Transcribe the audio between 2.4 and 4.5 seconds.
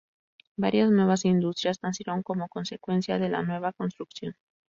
consecuencia de la nueva construcción.